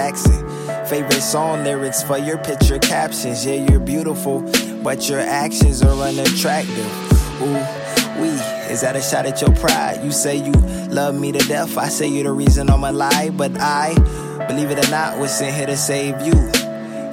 Jackson. 0.00 0.86
Favorite 0.86 1.20
song 1.20 1.62
lyrics 1.62 2.02
for 2.02 2.16
your 2.16 2.38
picture 2.38 2.78
captions. 2.78 3.44
Yeah, 3.44 3.66
you're 3.68 3.80
beautiful, 3.80 4.40
but 4.82 5.10
your 5.10 5.20
actions 5.20 5.82
are 5.82 5.92
unattractive. 6.08 6.90
Ooh, 7.42 7.60
we, 8.18 8.28
is 8.72 8.80
that 8.80 8.96
a 8.96 9.02
shot 9.02 9.26
at 9.26 9.42
your 9.42 9.54
pride? 9.56 10.02
You 10.02 10.10
say 10.10 10.36
you 10.36 10.52
love 10.88 11.14
me 11.20 11.32
to 11.32 11.38
death. 11.40 11.76
I 11.76 11.88
say 11.88 12.08
you're 12.08 12.24
the 12.24 12.32
reason 12.32 12.70
I'm 12.70 12.82
alive, 12.82 13.36
but 13.36 13.52
I, 13.60 13.92
believe 14.48 14.70
it 14.70 14.82
or 14.82 14.90
not, 14.90 15.18
was 15.18 15.36
sent 15.36 15.54
here 15.54 15.66
to 15.66 15.76
save 15.76 16.18
you. 16.22 16.50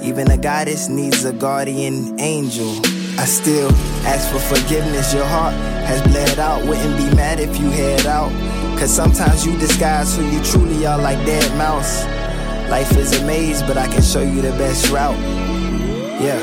Even 0.02 0.32
a 0.32 0.38
goddess 0.38 0.88
needs 0.88 1.26
a 1.26 1.34
guardian 1.34 2.18
angel. 2.22 2.72
I 3.20 3.26
still 3.26 3.70
ask 4.08 4.32
for 4.32 4.40
forgiveness. 4.40 5.14
Your 5.14 5.26
heart 5.26 5.54
has 5.90 6.02
bled 6.04 6.40
out. 6.40 6.66
Wouldn't 6.66 6.96
be 6.96 7.14
mad 7.18 7.42
if 7.42 7.60
you 7.60 7.70
head 7.70 8.06
out. 8.06 8.32
Cause 8.80 8.96
sometimes 8.96 9.46
you 9.46 9.58
disguise 9.58 10.16
who 10.16 10.24
you 10.30 10.42
truly 10.46 10.86
are 10.86 11.02
like 11.02 11.18
deadmau5. 11.28 12.17
Life 12.70 12.98
is 12.98 13.18
a 13.18 13.26
maze, 13.26 13.64
but 13.64 13.78
I 13.78 13.88
can 13.88 14.02
show 14.02 14.20
you 14.20 14.42
the 14.42 14.52
best 14.60 14.92
route. 14.92 15.18
Yeah. 16.20 16.36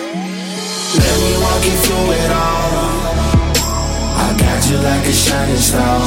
Let 0.97 1.17
me 1.21 1.33
walk 1.45 1.63
you 1.69 1.77
through 1.85 2.09
it 2.17 2.31
all. 2.33 3.13
I 4.25 4.33
got 4.41 4.61
you 4.71 4.79
like 4.81 5.05
a 5.05 5.13
shining 5.13 5.61
star. 5.61 6.01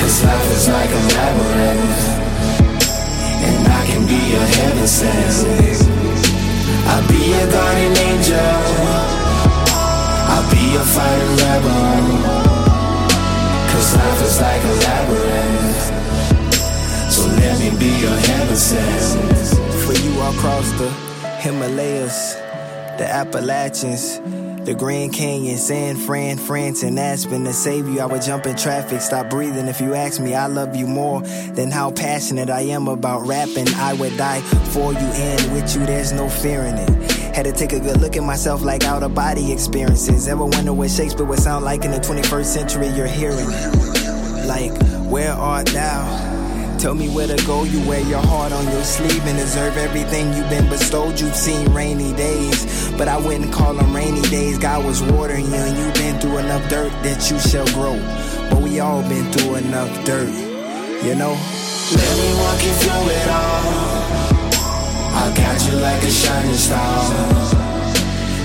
Cause 0.00 0.24
life 0.24 0.50
is 0.56 0.68
like 0.68 0.88
a 0.88 1.02
labyrinth. 1.12 2.04
And 3.44 3.68
I 3.68 3.84
can 3.84 4.06
be 4.08 4.20
your 4.32 4.46
heaven 4.56 4.88
sent. 4.88 5.44
I'll 6.88 7.06
be 7.06 7.20
your 7.36 7.46
guardian 7.52 7.96
angel. 8.08 8.38
I'll 10.32 10.48
be 10.50 10.72
your 10.72 10.88
fighting 10.88 11.36
rebel. 11.44 11.84
Cause 13.70 13.94
life 13.94 14.22
is 14.22 14.40
like 14.40 14.64
a 14.64 14.74
labyrinth 14.88 15.73
let 17.44 17.78
be 17.78 17.86
your 18.00 18.16
heaven 18.16 18.56
For 19.84 19.92
you 19.92 20.20
across 20.22 20.70
the 20.72 20.88
Himalayas 21.40 22.34
The 22.98 23.06
Appalachians 23.06 24.20
the 24.64 24.74
Grand 24.74 25.12
Canyon, 25.12 25.58
San 25.58 25.94
Fran, 25.94 26.38
France, 26.38 26.82
and 26.82 26.98
Aspen. 26.98 27.44
To 27.44 27.52
save 27.52 27.86
you, 27.86 28.00
I 28.00 28.06
would 28.06 28.22
jump 28.22 28.46
in 28.46 28.56
traffic, 28.56 29.02
stop 29.02 29.28
breathing. 29.28 29.68
If 29.68 29.78
you 29.78 29.92
ask 29.92 30.18
me, 30.18 30.34
I 30.34 30.46
love 30.46 30.74
you 30.74 30.86
more 30.86 31.20
than 31.20 31.70
how 31.70 31.90
passionate 31.90 32.48
I 32.48 32.62
am 32.62 32.88
about 32.88 33.26
rapping. 33.26 33.68
I 33.74 33.92
would 33.92 34.16
die 34.16 34.40
for 34.40 34.94
you 34.94 34.98
and 34.98 35.52
with 35.52 35.76
you, 35.76 35.84
there's 35.84 36.12
no 36.12 36.30
fear 36.30 36.62
in 36.62 36.78
it. 36.78 37.12
Had 37.36 37.44
to 37.44 37.52
take 37.52 37.74
a 37.74 37.78
good 37.78 38.00
look 38.00 38.16
at 38.16 38.22
myself 38.22 38.62
like 38.62 38.84
out 38.84 39.02
of 39.02 39.14
body 39.14 39.52
experiences. 39.52 40.28
Ever 40.28 40.46
wonder 40.46 40.72
what 40.72 40.90
Shakespeare 40.90 41.26
would 41.26 41.40
sound 41.40 41.62
like 41.62 41.84
in 41.84 41.90
the 41.90 41.98
21st 41.98 42.46
century? 42.46 42.88
You're 42.88 43.06
hearing 43.06 43.46
it. 43.50 44.46
Like, 44.46 44.72
where 45.10 45.34
art 45.34 45.66
thou? 45.66 46.33
Tell 46.84 46.94
me 46.94 47.08
where 47.08 47.26
to 47.26 47.46
go. 47.46 47.64
You 47.64 47.80
wear 47.88 48.02
your 48.02 48.20
heart 48.20 48.52
on 48.52 48.62
your 48.70 48.84
sleeve 48.84 49.24
and 49.24 49.38
deserve 49.38 49.78
everything 49.78 50.34
you've 50.34 50.50
been 50.50 50.68
bestowed. 50.68 51.18
You've 51.18 51.34
seen 51.34 51.72
rainy 51.72 52.12
days, 52.12 52.92
but 52.98 53.08
I 53.08 53.16
wouldn't 53.16 53.54
call 53.54 53.72
them 53.72 53.96
rainy 53.96 54.20
days. 54.28 54.58
God 54.58 54.84
was 54.84 55.02
watering 55.02 55.46
you, 55.46 55.54
and 55.54 55.78
you've 55.78 55.94
been 55.94 56.20
through 56.20 56.36
enough 56.44 56.68
dirt 56.68 56.92
that 57.02 57.30
you 57.30 57.38
shall 57.38 57.64
grow. 57.72 57.96
But 58.50 58.60
we 58.60 58.80
all 58.80 59.00
been 59.08 59.32
through 59.32 59.54
enough 59.64 59.88
dirt, 60.04 60.28
you 60.28 61.14
know? 61.14 61.32
Let 61.96 62.12
me 62.20 62.28
walk 62.36 62.60
you 62.60 62.74
through 62.76 63.08
it 63.16 63.28
all. 63.32 63.64
I'll 65.16 65.34
got 65.34 65.56
you 65.64 65.80
like 65.80 66.02
a 66.02 66.10
shining 66.10 66.52
star. 66.52 67.00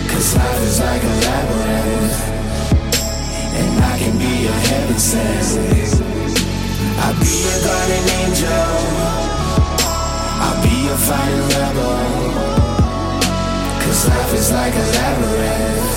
Cause 0.08 0.36
life 0.38 0.62
is 0.63 0.79
like 0.79 1.03
a 1.03 1.13
labyrinth. 1.27 2.24
And 3.60 3.84
I 3.84 4.00
can 4.00 4.17
be 4.17 4.43
your 4.43 4.53
heaven 4.53 4.98
sent. 4.98 6.08
I'll 7.01 7.17
be 7.19 7.33
your 7.45 7.59
guardian 7.65 8.05
angel. 8.21 8.65
I'll 10.43 10.59
be 10.63 10.75
your 10.87 10.99
fighting 11.07 11.47
rebel. 11.53 11.97
Cause 13.81 14.01
life 14.09 14.33
is 14.33 14.49
like 14.51 14.75
a 14.75 14.85
labyrinth. 14.97 15.93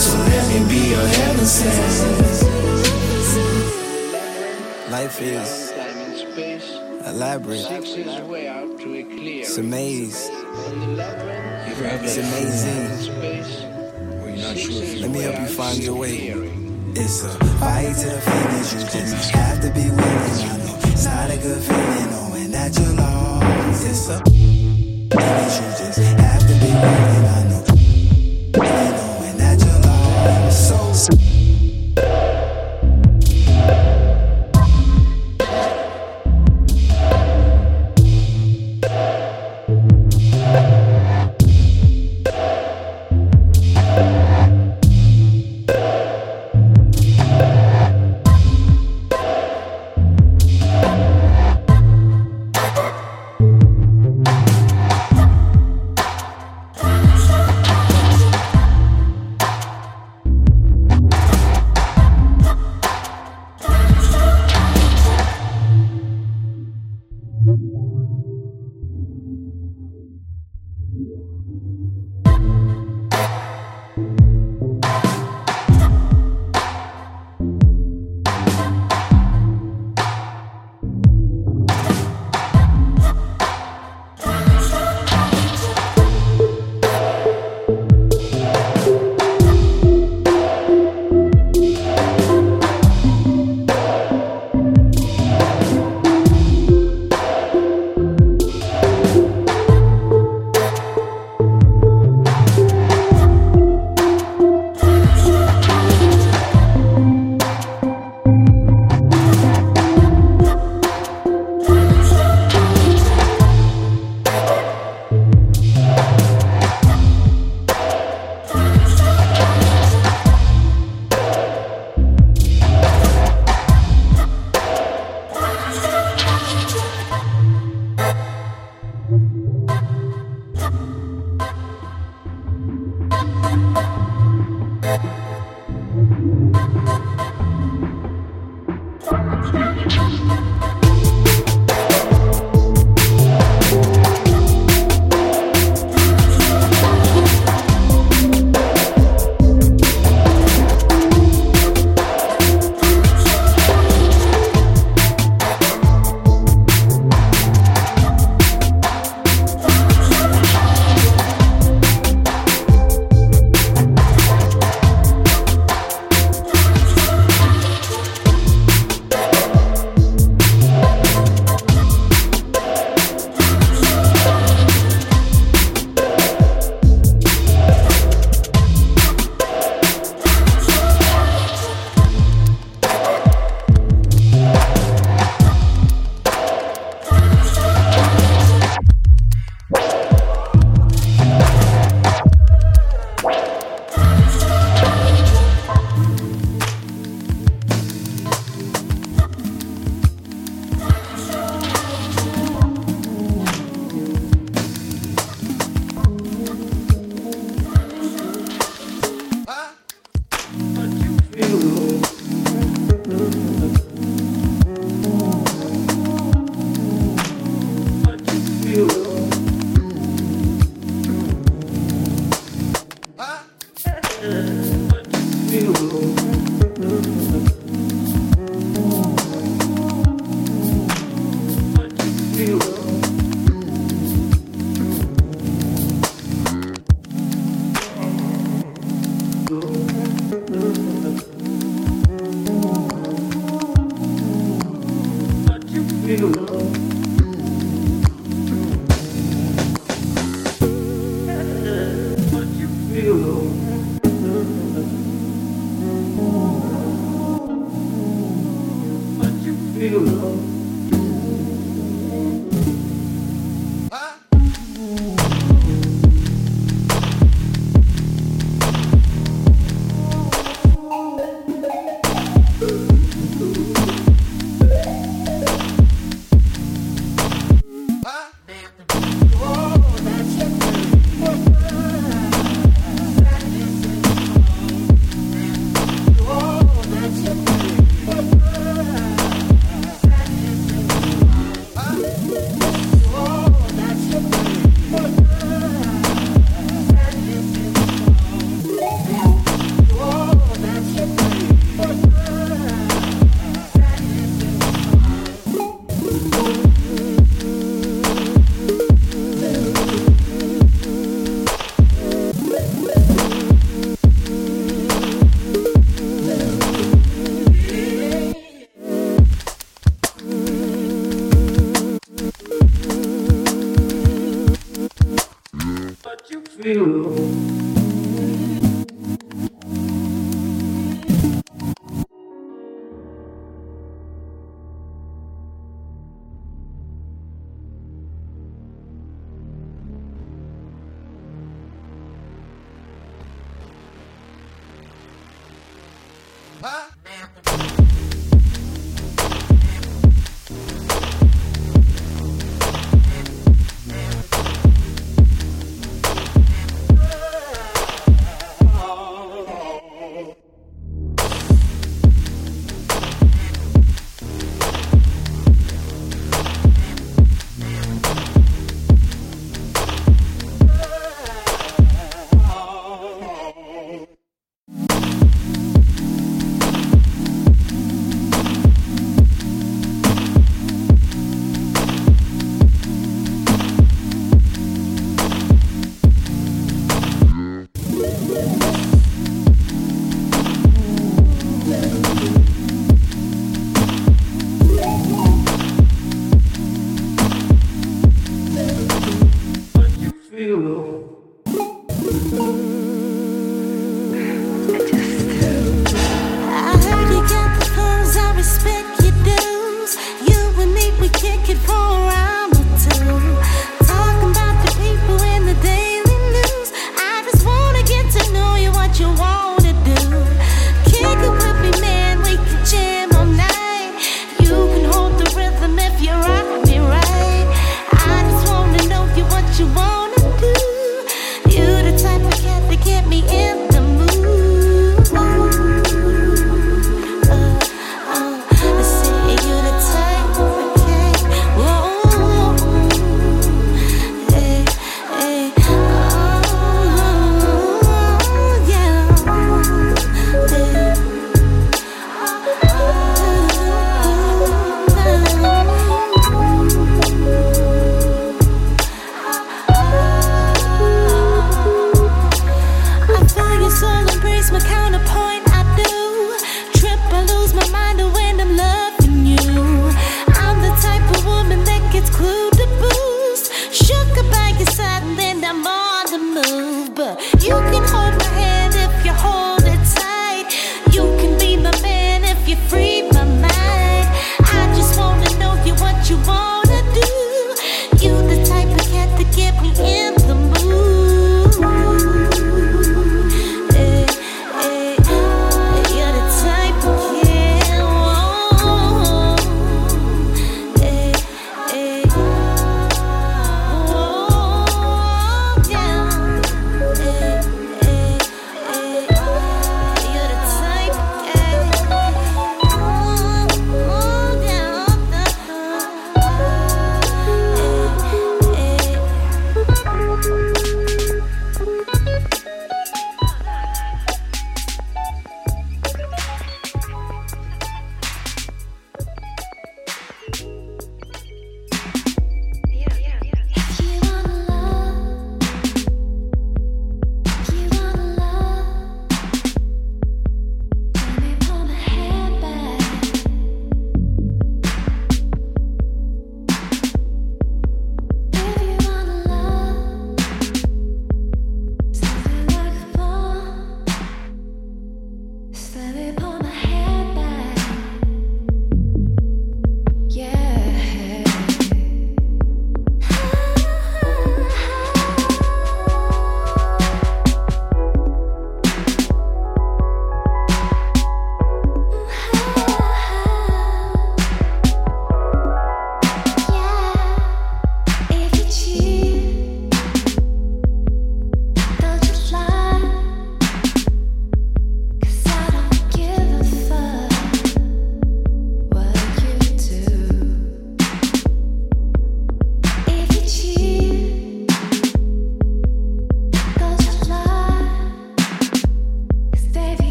So 0.00 0.12
let 0.18 0.44
me 0.50 0.58
be 0.68 0.80
your 0.90 1.06
heaven 1.06 1.46
sent. 1.46 2.66
Life 4.90 5.20
is 5.20 5.72
elaborate. 7.06 7.66
It's 9.40 9.56
amazing. 9.58 10.34
It's 11.66 12.18
amazing. 12.18 12.90
Let 15.00 15.10
me 15.10 15.20
help 15.20 15.40
you 15.40 15.46
find 15.46 15.78
your 15.82 15.96
way. 15.96 16.65
It's 16.98 17.24
a 17.24 17.28
fight 17.60 17.94
to 17.94 18.08
the 18.08 18.20
finish. 18.22 18.72
You 18.72 18.80
just 18.80 19.30
have 19.32 19.60
to 19.60 19.68
be 19.68 19.90
willing. 19.90 20.00
I 20.00 20.56
know 20.64 20.78
it's 20.84 21.04
not 21.04 21.30
a 21.30 21.36
good 21.36 21.62
feeling 21.62 22.10
knowing 22.10 22.50
that 22.52 22.78
you're 22.78 22.94
lost. 22.94 23.86
It's 23.86 24.08
a 24.08 24.18
finish. 24.24 25.75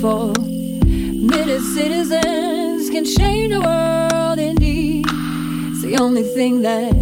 for. 0.00 0.32
Minute 0.40 1.62
citizens 1.62 2.90
can 2.90 3.04
change 3.04 3.52
the 3.52 3.60
world 3.60 4.38
indeed. 4.38 5.06
It's 5.08 5.82
the 5.82 5.96
only 5.98 6.22
thing 6.22 6.62
that 6.62 6.92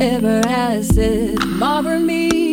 ever 0.00 0.40
has 0.48 0.96
it. 0.96 1.38
Marvel 1.46 1.98
me. 1.98 2.43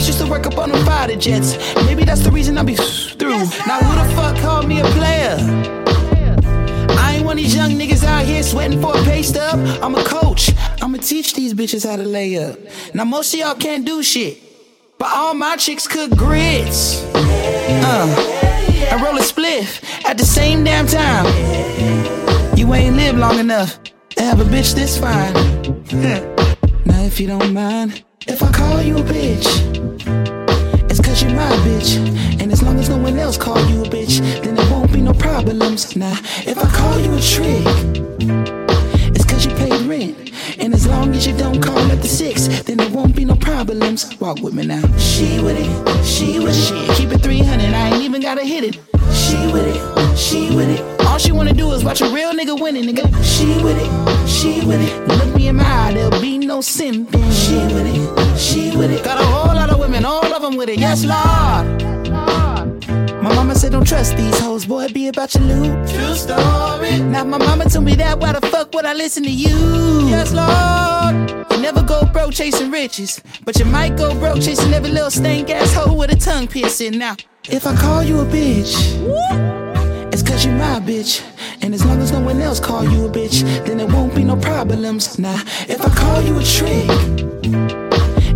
Pops 0.00 0.08
used 0.08 0.18
to 0.18 0.30
work 0.30 0.46
up 0.46 0.56
on 0.56 0.70
them 0.70 0.84
fighter 0.84 1.16
jets. 1.16 1.56
Maybe 1.86 2.04
that's 2.04 2.22
the 2.22 2.30
reason 2.30 2.56
I 2.56 2.62
be 2.62 2.74
through. 2.74 3.44
Now 3.66 3.80
who 3.80 4.08
the 4.08 4.14
fuck 4.14 4.36
called 4.38 4.66
me 4.66 4.80
a 4.80 4.84
player? 4.84 5.36
I 6.98 7.16
ain't 7.16 7.24
one 7.24 7.36
of 7.36 7.42
these 7.44 7.54
young 7.54 7.72
niggas 7.72 8.04
out 8.04 8.24
here 8.24 8.42
sweating 8.42 8.80
for 8.80 8.96
a 8.96 9.02
pay 9.04 9.22
stub. 9.22 9.58
I'm 9.82 9.94
a 9.94 10.04
coach. 10.04 10.50
I'ma 10.82 10.98
teach 10.98 11.34
these 11.34 11.52
bitches 11.52 11.88
how 11.88 11.96
to 11.96 12.04
lay 12.04 12.42
up. 12.42 12.58
Now 12.94 13.04
most 13.04 13.34
of 13.34 13.40
y'all 13.40 13.54
can't 13.54 13.84
do 13.84 14.02
shit, 14.02 14.38
but 14.98 15.08
all 15.12 15.34
my 15.34 15.56
chicks 15.56 15.86
cook 15.86 16.10
grits. 16.16 17.04
Uh, 17.14 18.86
and 18.90 19.02
roll 19.02 19.16
a 19.16 19.20
spliff 19.20 19.84
at 20.04 20.16
the 20.16 20.24
same 20.24 20.64
damn 20.64 20.86
time. 20.86 21.26
You 22.56 22.72
ain't 22.74 22.96
lived 22.96 23.18
long 23.18 23.38
enough 23.38 23.78
to 24.16 24.22
have 24.22 24.40
a 24.40 24.44
bitch 24.44 24.74
this 24.74 24.98
fine. 24.98 25.34
now 26.86 27.02
if 27.02 27.20
you 27.20 27.26
don't 27.26 27.52
mind, 27.52 28.02
if 28.26 28.42
I 28.42 28.50
call 28.52 28.82
you 28.82 28.98
a 28.98 29.02
bitch, 29.02 29.46
it's 30.90 31.00
cause 31.00 31.22
you're 31.22 31.32
my 31.32 31.50
bitch. 31.64 31.96
And 32.40 32.52
as 32.52 32.62
long 32.62 32.78
as 32.78 32.88
no 32.88 32.98
one 32.98 33.18
else 33.18 33.36
call 33.36 33.58
you 33.68 33.82
a 33.82 33.88
bitch, 33.88 34.20
then 34.42 34.54
there 34.54 34.70
won't 34.70 34.92
be 34.92 35.00
no 35.00 35.12
problems. 35.12 35.96
Now, 35.96 36.12
if 36.46 36.58
I 36.58 36.68
call 36.70 36.98
you 36.98 37.14
a 37.14 37.20
trick, 37.20 37.64
it's 39.14 39.24
cause 39.24 39.46
you 39.46 39.54
paid 39.56 39.80
rent. 39.86 40.32
And 40.58 40.74
as 40.74 40.86
long 40.86 41.14
as 41.14 41.26
you 41.26 41.36
don't 41.36 41.62
call 41.62 41.78
at 41.78 42.02
the 42.02 42.08
six, 42.08 42.48
then 42.62 42.76
there 42.76 42.90
won't 42.90 43.16
be 43.16 43.24
no 43.24 43.36
problems. 43.36 44.18
Walk 44.20 44.40
with 44.40 44.54
me 44.54 44.66
now. 44.66 44.82
She 44.98 45.40
with 45.40 45.56
it, 45.58 46.04
she 46.04 46.38
with 46.38 46.56
it. 46.56 46.96
Keep 46.96 47.12
it 47.12 47.22
300, 47.22 47.72
I 47.72 47.88
ain't 47.88 48.02
even 48.02 48.20
gotta 48.20 48.44
hit 48.44 48.64
it. 48.64 48.74
She 49.14 49.36
with 49.52 49.66
it, 49.66 50.16
she 50.16 50.54
with 50.54 50.68
it. 50.68 50.99
She 51.20 51.32
wanna 51.32 51.52
do 51.52 51.70
is 51.72 51.84
watch 51.84 52.00
a 52.00 52.08
real 52.08 52.32
nigga 52.32 52.58
winning, 52.58 52.84
nigga. 52.84 53.04
She 53.22 53.46
with 53.62 53.76
it, 53.78 54.28
she 54.28 54.64
with 54.66 54.80
it. 54.80 55.06
Look 55.06 55.36
me 55.36 55.48
in 55.48 55.56
my 55.56 55.64
eye, 55.64 55.92
there'll 55.92 56.18
be 56.18 56.38
no 56.38 56.60
simping. 56.60 57.30
She 57.30 57.56
with 57.74 57.86
it, 57.86 58.38
she 58.38 58.74
with 58.74 58.90
it. 58.90 59.04
Got 59.04 59.20
a 59.20 59.24
whole 59.26 59.54
lot 59.54 59.68
of 59.68 59.78
women, 59.78 60.06
all 60.06 60.24
of 60.24 60.40
them 60.40 60.56
with 60.56 60.70
it. 60.70 60.78
Yes, 60.78 61.04
Lord. 61.04 61.82
My 63.22 63.34
mama 63.34 63.54
said 63.54 63.72
don't 63.72 63.86
trust 63.86 64.16
these 64.16 64.38
hoes, 64.40 64.64
boy, 64.64 64.88
be 64.88 65.08
about 65.08 65.34
your 65.34 65.44
loot. 65.44 65.88
True 65.90 66.14
story. 66.14 66.98
Now 67.00 67.24
my 67.24 67.36
mama 67.36 67.68
told 67.68 67.84
me 67.84 67.94
that, 67.96 68.18
why 68.18 68.32
the 68.32 68.40
fuck 68.46 68.72
would 68.74 68.86
I 68.86 68.94
listen 68.94 69.22
to 69.24 69.30
you? 69.30 70.08
Yes, 70.08 70.32
Lord. 70.32 71.30
You 71.50 71.60
never 71.60 71.82
go 71.82 72.06
broke 72.06 72.32
chasing 72.32 72.70
riches, 72.70 73.20
but 73.44 73.58
you 73.58 73.66
might 73.66 73.98
go 73.98 74.14
broke 74.18 74.40
chasing 74.40 74.72
every 74.72 74.90
little 74.90 75.10
stank 75.10 75.50
ass 75.50 75.74
hoe 75.74 75.92
with 75.92 76.10
a 76.10 76.16
tongue 76.16 76.48
piercing. 76.48 76.96
Now, 76.98 77.16
if 77.44 77.66
I 77.66 77.76
call 77.76 78.02
you 78.02 78.20
a 78.20 78.24
bitch, 78.24 79.69
it's 80.20 80.28
cause 80.28 80.44
you 80.44 80.52
my 80.52 80.78
bitch. 80.80 81.24
And 81.62 81.72
as 81.72 81.82
long 81.84 81.98
as 82.00 82.12
no 82.12 82.20
one 82.20 82.42
else 82.42 82.60
call 82.60 82.84
you 82.84 83.06
a 83.06 83.08
bitch, 83.08 83.42
then 83.64 83.78
there 83.78 83.86
won't 83.86 84.14
be 84.14 84.22
no 84.22 84.36
problems. 84.36 85.18
Now, 85.18 85.40
if 85.66 85.80
I 85.80 85.88
call 85.88 86.20
you 86.20 86.38
a 86.38 86.44
trick, 86.44 86.84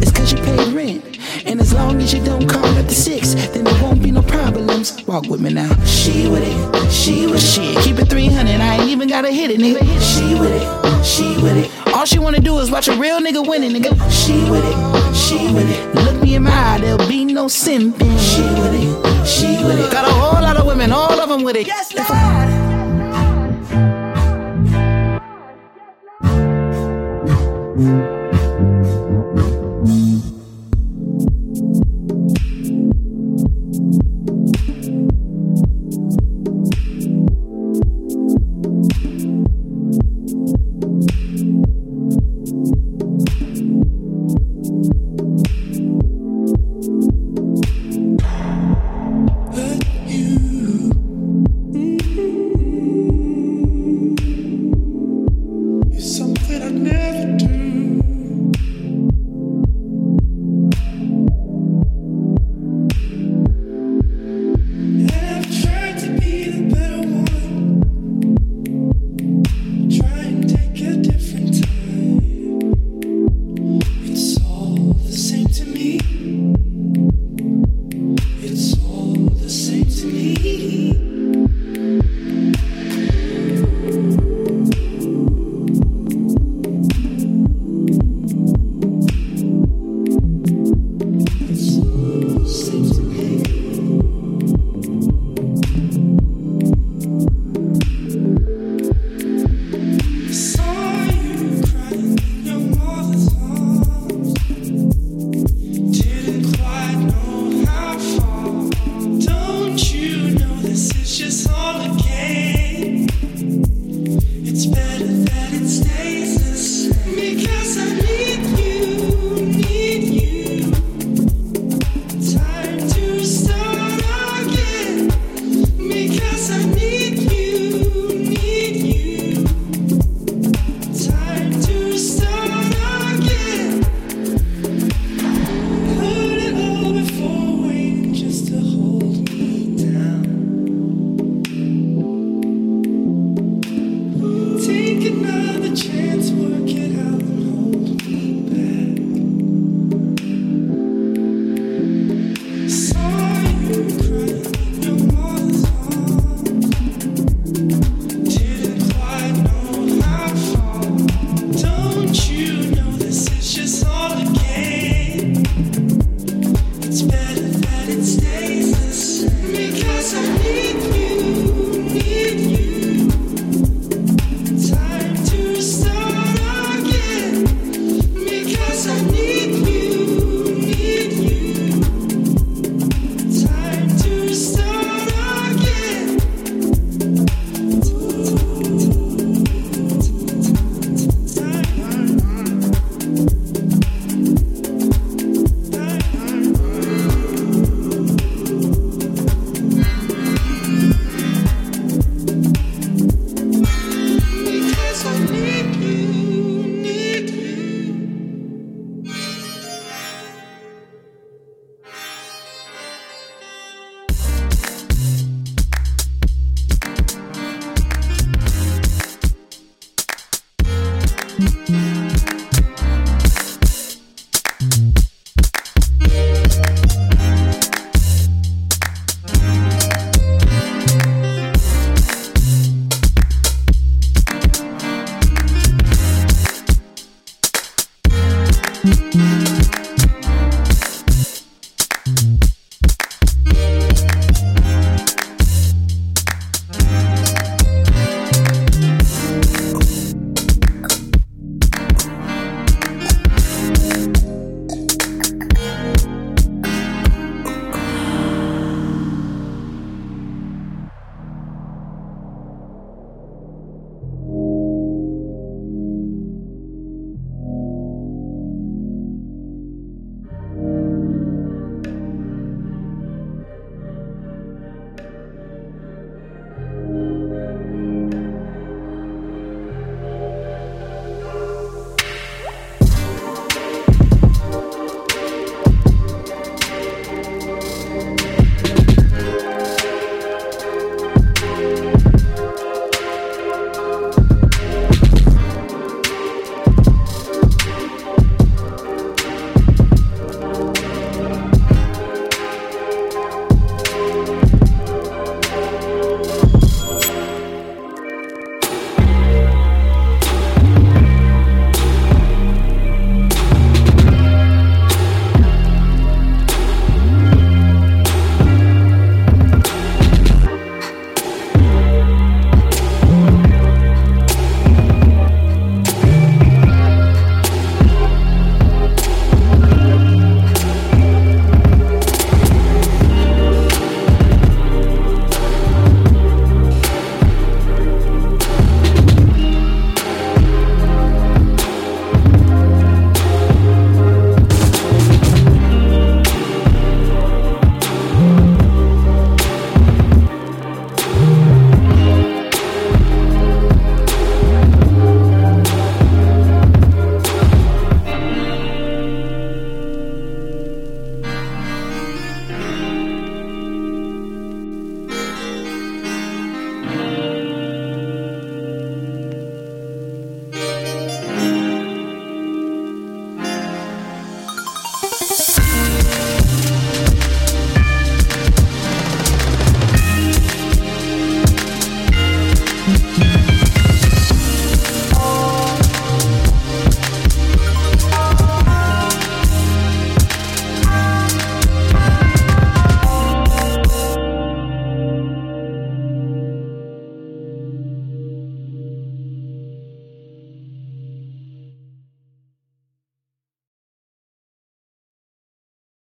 it's 0.01 0.11
cause 0.11 0.33
you 0.33 0.39
pay 0.39 0.73
rent. 0.73 1.19
And 1.45 1.61
as 1.61 1.75
long 1.75 2.01
as 2.01 2.15
you 2.15 2.25
don't 2.25 2.49
call 2.49 2.65
at 2.65 2.89
the 2.89 2.95
six, 2.95 3.35
then 3.35 3.65
there 3.65 3.83
won't 3.83 4.03
be 4.03 4.11
no 4.11 4.23
problems. 4.23 5.05
Walk 5.07 5.27
with 5.29 5.43
me 5.43 5.53
now. 5.53 5.75
She 5.85 6.27
with 6.27 6.43
it, 6.43 6.91
she 6.91 7.27
with 7.27 7.43
shit. 7.43 7.77
Keep 7.85 7.99
it 7.99 8.09
300, 8.09 8.61
I 8.61 8.77
ain't 8.77 8.89
even 8.89 9.09
gotta 9.09 9.31
hit 9.31 9.51
it, 9.51 9.61
nigga. 9.61 9.85
She 10.01 10.41
with 10.41 10.53
it, 10.53 11.05
she 11.05 11.37
with 11.43 11.57
it. 11.59 11.95
All 11.95 12.07
she 12.07 12.19
wanna 12.19 12.41
do 12.41 12.59
is 12.61 12.71
watch 12.71 12.89
a 12.89 12.97
real 12.97 13.21
nigga 13.21 13.47
winning, 13.47 13.73
nigga. 13.73 13.93
She 14.11 14.51
with 14.51 14.65
it, 14.65 15.04
she 15.15 15.53
with 15.53 15.71
it. 15.71 15.95
Look 16.05 16.23
me 16.23 16.35
in 16.35 16.43
my 16.43 16.51
eye, 16.51 16.79
there'll 16.81 17.09
be 17.09 17.25
no 17.25 17.47
simping. 17.47 18.19
She 18.19 18.43
with 18.61 18.75
it, 18.75 19.27
she 19.27 19.65
with 19.65 19.79
it. 19.79 19.91
Got 19.91 20.07
a 20.09 20.13
whole 20.13 20.43
lot 20.43 20.57
of 20.57 20.67
women, 20.67 20.93
all 20.93 21.21
of 21.21 21.29
them 21.29 21.43
with 21.45 21.57
it. 21.57 21.67
Yes, 21.67 21.95
Lord. 21.95 22.65
It's 27.77 27.85
been 27.85 28.14